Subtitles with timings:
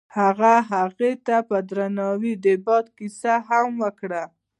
[0.17, 4.23] هغه هغې ته په درناوي د باد کیسه هم وکړه.